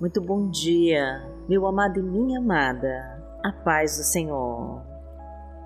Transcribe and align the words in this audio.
Muito 0.00 0.18
bom 0.18 0.48
dia, 0.48 1.30
meu 1.46 1.66
amado 1.66 2.00
e 2.00 2.02
minha 2.02 2.38
amada, 2.38 3.22
a 3.44 3.52
paz 3.52 3.98
do 3.98 4.02
Senhor. 4.02 4.80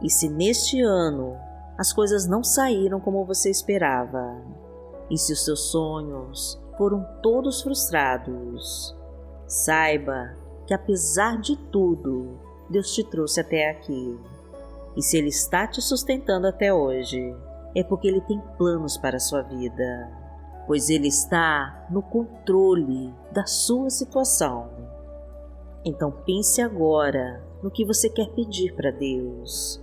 E 0.03 0.10
se 0.10 0.28
neste 0.28 0.82
ano 0.82 1.37
as 1.78 1.92
coisas 1.92 2.26
não 2.26 2.42
saíram 2.42 2.99
como 2.99 3.24
você 3.24 3.49
esperava, 3.49 4.42
e 5.08 5.17
se 5.17 5.32
os 5.32 5.44
seus 5.44 5.71
sonhos 5.71 6.60
foram 6.76 7.06
todos 7.22 7.62
frustrados, 7.62 8.92
saiba 9.46 10.35
que 10.66 10.74
apesar 10.74 11.40
de 11.40 11.56
tudo, 11.71 12.37
Deus 12.69 12.92
te 12.92 13.04
trouxe 13.04 13.40
até 13.40 13.71
aqui. 13.71 14.19
E 14.96 15.03
se 15.03 15.16
Ele 15.16 15.28
está 15.28 15.64
te 15.69 15.80
sustentando 15.80 16.48
até 16.48 16.74
hoje, 16.74 17.23
é 17.73 17.84
porque 17.84 18.09
Ele 18.09 18.20
tem 18.23 18.42
planos 18.59 18.98
para 18.98 19.16
a 19.16 19.20
sua 19.20 19.42
vida 19.42 20.23
pois 20.66 20.88
Ele 20.88 21.09
está 21.09 21.86
no 21.91 22.02
controle 22.02 23.12
da 23.32 23.46
sua 23.46 23.91
situação. 23.91 24.70
Então 25.84 26.10
pense 26.10 26.62
agora 26.62 27.42
no 27.62 27.70
que 27.70 27.84
você 27.84 28.09
quer 28.09 28.30
pedir 28.30 28.74
para 28.74 28.90
Deus 28.90 29.82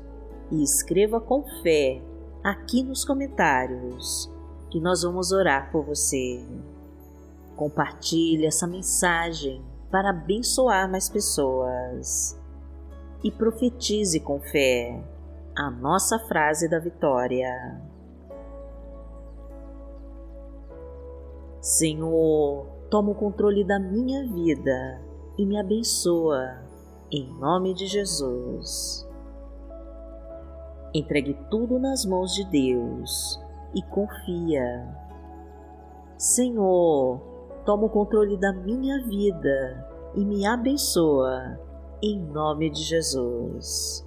e 0.51 0.63
escreva 0.63 1.19
com 1.19 1.43
fé 1.61 2.01
aqui 2.43 2.83
nos 2.83 3.05
comentários 3.05 4.29
que 4.69 4.79
nós 4.79 5.03
vamos 5.03 5.31
orar 5.31 5.71
por 5.71 5.85
você. 5.85 6.43
Compartilhe 7.55 8.45
essa 8.45 8.65
mensagem 8.65 9.61
para 9.91 10.09
abençoar 10.09 10.89
mais 10.89 11.09
pessoas 11.09 12.39
e 13.23 13.29
profetize 13.29 14.19
com 14.21 14.39
fé 14.39 15.03
a 15.55 15.69
nossa 15.69 16.17
frase 16.17 16.67
da 16.69 16.79
vitória. 16.79 17.90
Senhor, 21.61 22.65
toma 22.89 23.11
o 23.11 23.15
controle 23.15 23.63
da 23.63 23.77
minha 23.77 24.25
vida 24.25 24.99
e 25.37 25.45
me 25.45 25.59
abençoa, 25.59 26.57
em 27.11 27.31
nome 27.39 27.75
de 27.75 27.85
Jesus. 27.85 29.07
Entregue 30.91 31.37
tudo 31.51 31.77
nas 31.77 32.03
mãos 32.03 32.33
de 32.33 32.43
Deus 32.45 33.39
e 33.75 33.81
confia. 33.83 34.87
Senhor, 36.17 37.21
toma 37.63 37.85
o 37.85 37.89
controle 37.89 38.37
da 38.37 38.51
minha 38.51 38.99
vida 39.05 39.87
e 40.15 40.25
me 40.25 40.43
abençoa, 40.47 41.59
em 42.01 42.19
nome 42.19 42.71
de 42.71 42.81
Jesus. 42.81 44.03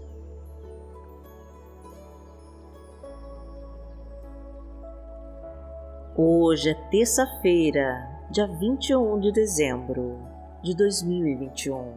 Hoje 6.16 6.70
é 6.70 6.74
terça-feira, 6.74 8.08
dia 8.30 8.46
21 8.46 9.18
de 9.18 9.32
dezembro 9.32 10.16
de 10.62 10.72
2021 10.72 11.92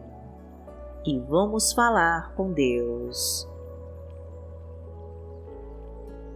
e 1.06 1.20
vamos 1.20 1.72
falar 1.72 2.34
com 2.34 2.52
Deus. 2.52 3.48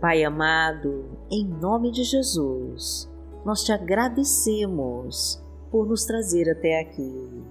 Pai 0.01 0.23
amado, 0.23 1.07
em 1.29 1.45
nome 1.45 1.91
de 1.91 2.05
Jesus, 2.05 3.11
nós 3.45 3.65
te 3.65 3.73
agradecemos 3.73 5.43
por 5.69 5.85
nos 5.85 6.05
trazer 6.05 6.49
até 6.53 6.79
aqui, 6.79 7.43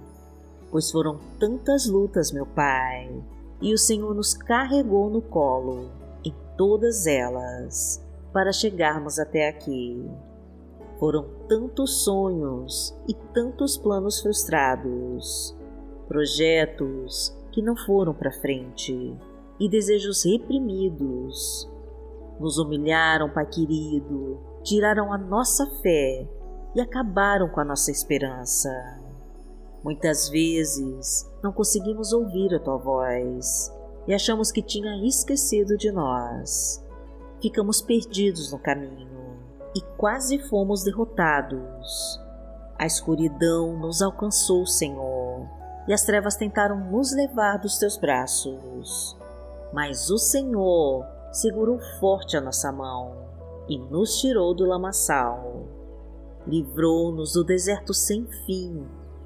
pois 0.72 0.90
foram 0.90 1.20
tantas 1.42 1.88
lutas, 1.88 2.32
meu 2.32 2.46
Pai, 2.46 3.14
e 3.62 3.74
o 3.74 3.78
Senhor 3.78 4.16
nos 4.16 4.34
carregou 4.34 5.10
no 5.10 5.22
colo 5.22 5.90
em 6.24 6.34
todas 6.56 7.06
elas 7.06 8.02
para 8.34 8.52
chegarmos 8.52 9.20
até 9.20 9.50
aqui. 9.50 10.10
Foram 11.00 11.26
tantos 11.48 12.04
sonhos 12.04 12.96
e 13.08 13.14
tantos 13.34 13.78
planos 13.78 14.22
frustrados, 14.22 15.58
projetos 16.08 17.36
que 17.52 17.62
não 17.62 17.76
foram 17.76 18.14
para 18.14 18.32
frente 18.32 19.18
e 19.60 19.70
desejos 19.70 20.24
reprimidos. 20.24 21.70
Nos 22.40 22.58
humilharam, 22.58 23.30
Pai 23.30 23.46
querido, 23.46 24.40
tiraram 24.64 25.12
a 25.12 25.18
nossa 25.18 25.66
fé 25.82 26.28
e 26.76 26.82
acabaram 26.82 27.50
com 27.50 27.60
a 27.60 27.66
nossa 27.66 27.92
esperança. 27.92 28.70
Muitas 29.84 30.30
vezes 30.30 31.30
não 31.44 31.52
conseguimos 31.52 32.14
ouvir 32.14 32.54
a 32.54 32.60
tua 32.60 32.78
voz 32.78 33.72
e 34.08 34.14
achamos 34.14 34.52
que 34.52 34.62
tinha 34.62 34.96
esquecido 35.06 35.76
de 35.76 35.92
nós 35.92 36.81
ficamos 37.42 37.82
perdidos 37.82 38.52
no 38.52 38.60
caminho 38.60 39.10
e 39.76 39.82
quase 39.98 40.38
fomos 40.38 40.84
derrotados. 40.84 42.20
A 42.78 42.86
escuridão 42.86 43.78
nos 43.78 44.02
alcançou, 44.02 44.66
Senhor, 44.66 45.48
e 45.88 45.94
as 45.94 46.04
trevas 46.04 46.36
tentaram 46.36 46.80
nos 46.92 47.14
levar 47.14 47.58
dos 47.58 47.78
teus 47.78 47.98
braços. 47.98 49.18
Mas 49.74 50.10
o 50.10 50.18
Senhor 50.18 51.06
segurou 51.32 51.80
forte 52.00 52.36
a 52.36 52.42
nossa 52.42 52.72
mão 52.72 53.16
e 53.68 53.78
nos 53.78 54.20
tirou 54.20 54.54
do 54.54 54.66
lamaçal. 54.66 55.64
Livrou-nos 56.46 57.34
do 57.34 57.44
deserto 57.44 57.94
sem 57.94 58.26
fim 58.46 58.84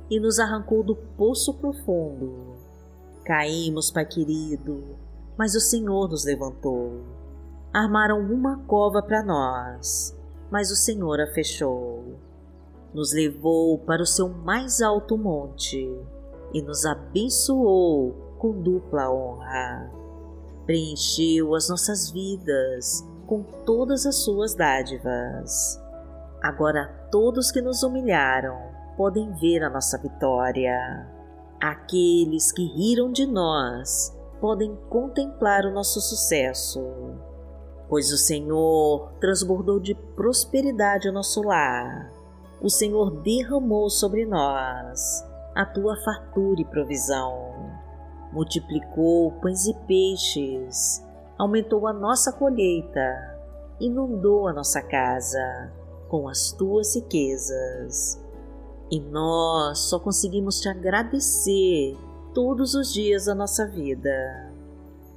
e 0.09 0.20
nos 0.20 0.38
arrancou 0.38 0.84
do 0.84 0.96
poço 0.96 1.53
profundo. 1.53 2.53
Caímos, 3.24 3.90
Pai 3.90 4.06
querido, 4.06 4.84
mas 5.38 5.56
o 5.56 5.59
Senhor 5.59 6.08
nos 6.09 6.26
levantou 6.26 7.15
armaram 7.75 8.22
uma 8.22 8.59
cova 8.59 9.02
para 9.02 9.22
nós, 9.22 10.18
mas 10.50 10.72
o 10.72 10.78
Senhor 10.78 11.19
a 11.19 11.28
fechou. 11.28 12.18
Nos 12.94 13.13
levou 13.13 13.78
para 13.80 14.02
o 14.02 14.06
seu 14.06 14.30
mais 14.30 14.81
alto 14.81 15.18
monte 15.18 15.85
e 16.53 16.62
nos 16.62 16.85
abençoou 16.85 18.14
com 18.40 18.62
dupla 18.62 19.12
honra. 19.12 19.91
Preencheu 20.66 21.53
as 21.53 21.68
nossas 21.68 22.09
vidas 22.09 23.06
com 23.28 23.44
todas 23.66 24.06
as 24.06 24.24
suas 24.24 24.56
dádivas. 24.56 25.78
Agora 26.41 26.88
todos 27.12 27.52
que 27.52 27.62
nos 27.62 27.84
humilharam 27.84 28.58
podem 28.96 29.34
ver 29.34 29.66
a 29.66 29.69
nossa 29.69 29.97
vitória. 29.97 31.12
Aqueles 31.59 32.53
que 32.53 32.66
riram 32.68 33.12
de 33.12 33.25
nós 33.25 34.18
podem 34.40 34.74
contemplar 34.90 35.66
o 35.66 35.74
nosso 35.74 36.00
sucesso 36.00 37.34
pois 37.88 38.12
o 38.12 38.18
Senhor 38.18 39.12
transbordou 39.19 39.79
de 39.79 39.94
prosperidade 40.16 41.07
o 41.07 41.13
nosso 41.13 41.41
lar. 41.41 42.12
O 42.62 42.69
Senhor 42.69 43.12
derramou 43.22 43.90
sobre 43.90 44.25
nós 44.25 45.23
a 45.53 45.66
tua 45.66 45.96
fartura 46.03 46.62
e 46.62 46.66
provisão. 46.66 47.53
Multiplicou 48.31 49.31
pães 49.34 49.66
e 49.66 49.73
peixes, 49.88 51.06
aumentou 51.38 51.88
a 51.88 51.94
nossa 51.94 52.34
colheita, 52.34 53.40
inundou 53.79 54.47
a 54.47 54.53
nossa 54.53 54.81
casa 54.81 55.72
com 56.09 56.28
as 56.28 56.52
tuas 56.52 56.96
riquezas. 56.96 58.22
E 58.91 59.00
nós 59.00 59.79
só 59.79 60.00
conseguimos 60.00 60.59
te 60.59 60.69
agradecer 60.69 61.97
todos 62.34 62.75
os 62.75 62.94
dias 62.94 63.25
da 63.25 63.34
nossa 63.34 63.66
vida 63.66 64.45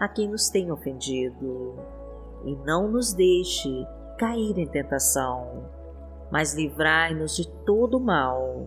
a 0.00 0.08
quem 0.08 0.28
nos 0.28 0.48
tem 0.48 0.72
ofendido, 0.72 1.74
e 2.44 2.56
não 2.64 2.88
nos 2.88 3.12
deixe 3.12 3.86
cair 4.18 4.58
em 4.58 4.66
tentação, 4.66 5.68
mas 6.30 6.54
livrai-nos 6.54 7.36
de 7.36 7.46
todo 7.66 8.00
mal, 8.00 8.66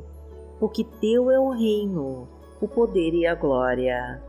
porque 0.59 0.83
Teu 1.01 1.31
é 1.31 1.39
o 1.39 1.49
reino, 1.49 2.27
o 2.61 2.67
poder 2.67 3.15
e 3.15 3.25
a 3.25 3.33
glória, 3.33 4.23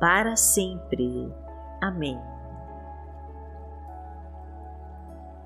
para 0.00 0.34
sempre. 0.34 1.32
Amém. 1.80 2.18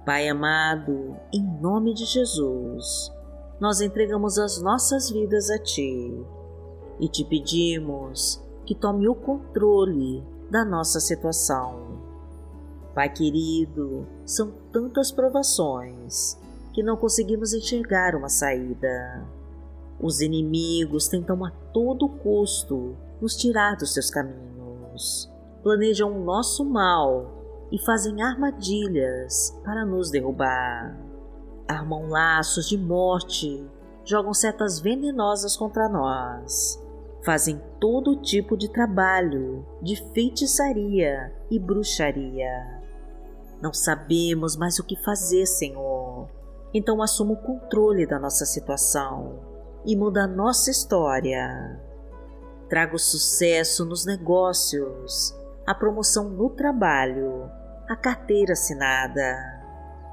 Pai 0.07 0.29
amado, 0.29 1.17
em 1.33 1.43
nome 1.61 1.93
de 1.93 2.07
Jesus, 2.07 3.13
nós 3.61 3.81
entregamos 3.81 4.39
as 4.39 4.61
nossas 4.61 5.11
vidas 5.11 5.51
a 5.51 5.59
Ti 5.59 6.27
e 6.99 7.09
te 7.09 7.25
pedimos 7.25 8.43
que 8.65 8.75
tome 8.75 9.09
o 9.09 9.15
controle 9.15 10.34
da 10.51 10.65
nossa 10.65 11.01
situação. 11.01 11.95
Pai 12.95 13.09
querido, 13.09 14.07
são 14.25 14.53
tantas 14.73 15.11
provações 15.11 16.39
que 16.73 16.83
não 16.83 16.97
conseguimos 16.97 17.53
enxergar 17.53 18.15
uma 18.15 18.29
saída. 18.29 19.27
Os 20.01 20.21
inimigos 20.21 21.09
tentam 21.09 21.45
a 21.45 21.51
todo 21.51 22.09
custo 22.09 22.97
nos 23.21 23.37
tirar 23.37 23.77
dos 23.77 23.95
seus 23.95 24.11
caminhos, 24.11 25.31
planejam 25.63 26.13
o 26.13 26.25
nosso 26.25 26.65
mal 26.65 27.31
e 27.71 27.79
fazem 27.79 28.23
armadilhas 28.23 29.57
para 29.65 29.85
nos 29.85 30.11
derrubar. 30.11 30.97
Armam 31.67 32.09
laços 32.09 32.69
de 32.69 32.77
morte, 32.77 33.65
jogam 34.05 34.35
setas 34.35 34.79
venenosas 34.79 35.57
contra 35.57 35.89
nós, 35.89 36.81
fazem 37.25 37.61
todo 37.81 38.21
tipo 38.21 38.57
de 38.57 38.69
trabalho 38.69 39.67
de 39.81 39.97
feitiçaria 40.13 41.33
e 41.51 41.59
bruxaria. 41.59 42.83
Não 43.63 43.73
sabemos 43.73 44.57
mais 44.57 44.79
o 44.79 44.85
que 44.85 44.95
fazer, 45.03 45.47
Senhor. 45.47 46.29
Então 46.73 47.01
assuma 47.01 47.33
o 47.33 47.43
controle 47.43 48.07
da 48.07 48.19
nossa 48.19 48.45
situação 48.45 49.41
e 49.87 49.97
muda 49.97 50.25
a 50.25 50.29
nossa 50.29 50.71
história. 50.71 51.81
Traga 52.69 52.95
o 52.95 52.99
sucesso 52.99 53.85
nos 53.85 54.05
negócios, 54.05 55.35
a 55.67 55.75
promoção 55.75 56.29
no 56.29 56.51
trabalho, 56.51 57.51
a 57.89 57.97
carteira 57.97 58.53
assinada, 58.53 59.63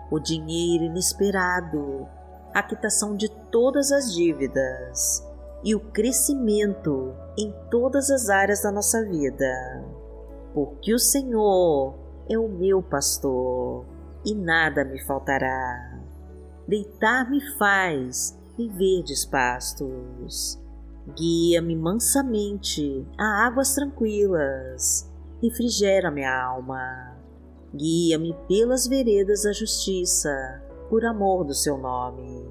o 0.09 0.19
dinheiro 0.19 0.85
inesperado, 0.85 2.07
a 2.53 2.63
quitação 2.63 3.15
de 3.15 3.29
todas 3.49 3.91
as 3.91 4.13
dívidas 4.13 5.30
e 5.63 5.75
o 5.75 5.79
crescimento 5.79 7.13
em 7.37 7.53
todas 7.69 8.09
as 8.09 8.29
áreas 8.29 8.63
da 8.63 8.71
nossa 8.71 9.03
vida. 9.05 9.85
Porque 10.53 10.93
o 10.93 10.99
Senhor 10.99 11.95
é 12.29 12.37
o 12.37 12.47
meu 12.47 12.81
pastor 12.81 13.85
e 14.25 14.33
nada 14.33 14.83
me 14.83 14.99
faltará. 15.03 15.99
Deitar-me 16.67 17.41
faz 17.57 18.37
em 18.57 18.69
verdes 18.69 19.25
pastos. 19.25 20.59
Guia-me 21.15 21.75
mansamente 21.75 23.05
a 23.17 23.45
águas 23.45 23.73
tranquilas. 23.73 25.09
Refrigera 25.41 26.11
minha 26.11 26.43
alma. 26.43 27.17
Guia-me 27.73 28.35
pelas 28.47 28.85
veredas 28.85 29.43
da 29.43 29.53
justiça, 29.53 30.61
por 30.89 31.05
amor 31.05 31.45
do 31.45 31.53
seu 31.53 31.77
nome. 31.77 32.50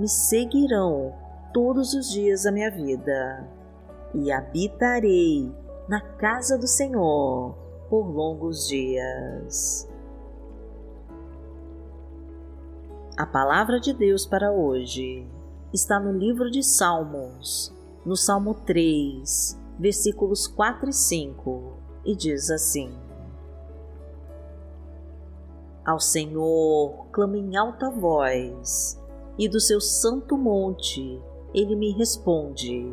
me 0.00 0.08
seguirão 0.08 1.12
todos 1.52 1.92
os 1.92 2.10
dias 2.10 2.44
da 2.44 2.52
minha 2.52 2.70
vida, 2.70 3.46
e 4.14 4.32
habitarei 4.32 5.54
na 5.86 6.00
casa 6.00 6.56
do 6.56 6.66
Senhor 6.66 7.54
por 7.90 8.06
longos 8.06 8.66
dias. 8.66 9.86
A 13.14 13.26
palavra 13.26 13.78
de 13.78 13.92
Deus 13.92 14.24
para 14.24 14.50
hoje 14.50 15.28
está 15.70 16.00
no 16.00 16.12
livro 16.12 16.50
de 16.50 16.62
Salmos, 16.62 17.70
no 18.02 18.16
Salmo 18.16 18.54
3, 18.54 19.60
versículos 19.78 20.46
4 20.46 20.88
e 20.88 20.92
5, 20.94 21.72
e 22.06 22.16
diz 22.16 22.50
assim: 22.50 22.90
Ao 25.84 26.00
Senhor 26.00 27.06
clamo 27.12 27.36
em 27.36 27.54
alta 27.54 27.90
voz, 27.90 28.99
e 29.40 29.48
do 29.48 29.58
seu 29.58 29.80
santo 29.80 30.36
monte 30.36 31.18
ele 31.54 31.74
me 31.74 31.92
responde. 31.92 32.86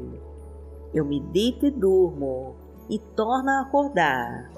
Eu 0.94 1.04
me 1.04 1.20
deito 1.20 1.66
e 1.66 1.70
durmo 1.70 2.56
e 2.90 2.98
torno 2.98 3.50
a 3.50 3.60
acordar, 3.60 4.50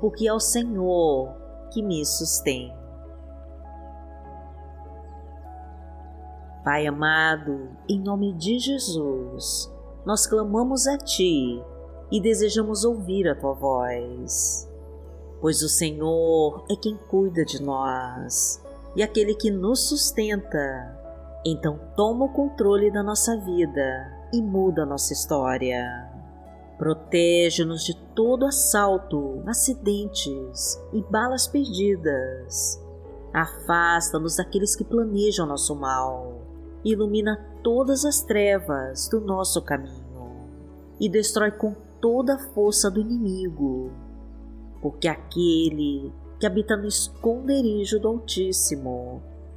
porque 0.00 0.26
é 0.26 0.32
o 0.32 0.40
Senhor 0.40 1.30
que 1.70 1.82
me 1.82 2.02
sustém. 2.06 2.72
Pai 6.64 6.86
amado, 6.86 7.68
em 7.86 8.00
nome 8.00 8.32
de 8.32 8.58
Jesus, 8.58 9.70
nós 10.06 10.26
clamamos 10.26 10.86
a 10.86 10.96
Ti 10.96 11.62
e 12.10 12.18
desejamos 12.18 12.82
ouvir 12.82 13.28
a 13.28 13.34
Tua 13.34 13.52
voz, 13.52 14.66
pois 15.42 15.60
o 15.60 15.68
Senhor 15.68 16.64
é 16.70 16.74
quem 16.74 16.96
cuida 16.96 17.44
de 17.44 17.62
nós 17.62 18.64
e 18.96 19.02
aquele 19.02 19.34
que 19.34 19.50
nos 19.50 19.80
sustenta 19.86 21.04
então 21.44 21.78
toma 21.96 22.24
o 22.24 22.32
controle 22.32 22.90
da 22.90 23.02
nossa 23.02 23.36
vida 23.36 24.12
e 24.32 24.42
muda 24.42 24.82
a 24.82 24.86
nossa 24.86 25.12
história. 25.12 26.10
Protege-nos 26.78 27.84
de 27.84 27.96
todo 28.14 28.46
assalto, 28.46 29.42
acidentes 29.46 30.78
e 30.92 31.00
balas 31.02 31.46
perdidas. 31.46 32.82
Afasta-nos 33.32 34.36
daqueles 34.36 34.76
que 34.76 34.84
planejam 34.84 35.46
nosso 35.46 35.74
mal. 35.74 36.42
Ilumina 36.84 37.44
todas 37.62 38.04
as 38.04 38.22
trevas 38.22 39.08
do 39.08 39.20
nosso 39.20 39.62
caminho 39.62 40.06
e 41.00 41.08
destrói 41.08 41.50
com 41.50 41.74
toda 42.00 42.34
a 42.34 42.38
força 42.38 42.90
do 42.90 43.00
inimigo. 43.00 43.90
Porque 44.80 45.08
aquele 45.08 46.12
que 46.38 46.46
habita 46.46 46.76
no 46.76 46.86
esconderijo 46.86 47.98
do 47.98 48.08
Altíssimo 48.08 49.22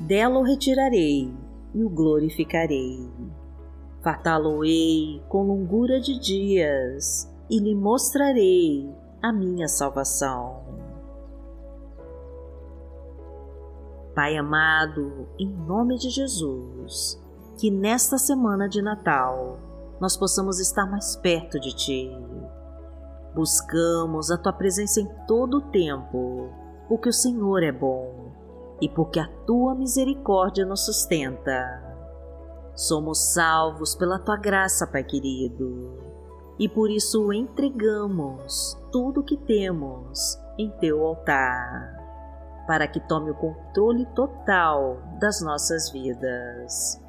dela 0.00 0.38
o 0.38 0.42
retirarei 0.42 1.32
e 1.74 1.84
o 1.84 1.88
glorificarei. 1.88 3.08
Fartá-lo-ei 4.02 5.22
com 5.28 5.46
longura 5.46 6.00
de 6.00 6.18
dias 6.18 7.30
e 7.50 7.58
lhe 7.58 7.74
mostrarei 7.74 8.90
a 9.22 9.30
minha 9.30 9.68
salvação. 9.68 10.62
Pai 14.14 14.36
amado, 14.36 15.28
em 15.38 15.48
nome 15.48 15.96
de 15.96 16.08
Jesus, 16.08 17.20
que 17.58 17.70
nesta 17.70 18.16
semana 18.16 18.68
de 18.68 18.80
Natal 18.80 19.58
nós 20.00 20.16
possamos 20.16 20.58
estar 20.58 20.86
mais 20.86 21.14
perto 21.16 21.60
de 21.60 21.74
Ti. 21.76 22.10
Buscamos 23.34 24.30
a 24.30 24.38
Tua 24.38 24.52
presença 24.52 25.00
em 25.00 25.08
todo 25.26 25.58
o 25.58 25.70
tempo, 25.70 26.48
porque 26.88 27.10
o 27.10 27.12
Senhor 27.12 27.62
é 27.62 27.70
bom 27.70 28.19
e 28.80 28.88
porque 28.88 29.20
a 29.20 29.28
Tua 29.46 29.74
misericórdia 29.74 30.64
nos 30.64 30.84
sustenta. 30.84 31.82
Somos 32.74 33.32
salvos 33.32 33.94
pela 33.94 34.18
Tua 34.18 34.36
graça, 34.36 34.86
Pai 34.86 35.04
querido, 35.04 35.98
e 36.58 36.68
por 36.68 36.90
isso 36.90 37.32
entregamos 37.32 38.78
tudo 38.90 39.20
o 39.20 39.24
que 39.24 39.36
temos 39.36 40.38
em 40.58 40.70
Teu 40.78 41.04
altar, 41.04 41.96
para 42.66 42.86
que 42.86 43.00
tome 43.00 43.30
o 43.30 43.34
controle 43.34 44.06
total 44.14 44.98
das 45.20 45.42
nossas 45.42 45.90
vidas. 45.90 47.00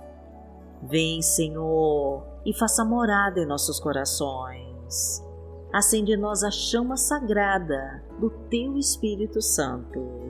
Vem, 0.84 1.22
Senhor, 1.22 2.24
e 2.46 2.54
faça 2.58 2.84
morada 2.84 3.40
em 3.40 3.46
nossos 3.46 3.80
corações. 3.80 5.24
Acende 5.72 6.14
em 6.14 6.18
nós 6.18 6.44
a 6.44 6.52
chama 6.52 6.98
sagrada 6.98 8.04
do 8.20 8.30
Teu 8.30 8.78
Espírito 8.78 9.42
Santo 9.42 10.21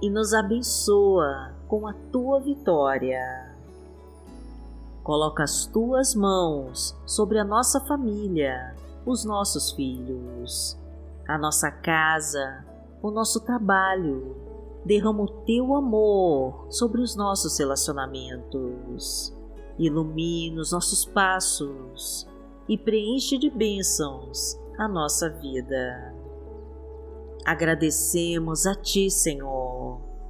e 0.00 0.08
nos 0.10 0.32
abençoa 0.32 1.52
com 1.66 1.86
a 1.86 1.92
Tua 2.12 2.40
vitória. 2.40 3.54
Coloca 5.02 5.42
as 5.42 5.66
Tuas 5.66 6.14
mãos 6.14 6.96
sobre 7.06 7.38
a 7.38 7.44
nossa 7.44 7.80
família, 7.80 8.74
os 9.06 9.24
nossos 9.24 9.72
filhos, 9.72 10.78
a 11.26 11.38
nossa 11.38 11.70
casa, 11.70 12.64
o 13.02 13.10
nosso 13.10 13.40
trabalho. 13.40 14.36
Derrama 14.84 15.24
o 15.24 15.28
Teu 15.44 15.74
amor 15.74 16.66
sobre 16.70 17.00
os 17.00 17.16
nossos 17.16 17.58
relacionamentos 17.58 19.36
ilumina 19.78 20.60
os 20.60 20.72
nossos 20.72 21.04
passos 21.04 22.26
e 22.68 22.76
preenche 22.76 23.38
de 23.38 23.48
bênçãos 23.48 24.58
a 24.76 24.88
nossa 24.88 25.30
vida. 25.30 26.14
Agradecemos 27.44 28.66
a 28.66 28.74
Ti, 28.74 29.10
Senhor, 29.10 29.67